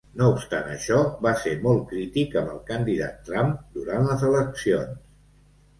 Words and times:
No 0.19 0.27
obstant 0.35 0.69
això, 0.75 0.97
va 1.25 1.33
ser 1.43 1.53
molt 1.67 1.85
crític 1.91 2.35
amb 2.43 2.55
el 2.55 2.59
candidat 2.73 3.21
Trump 3.29 3.53
durant 3.79 4.11
les 4.13 4.29
eleccions. 4.33 5.03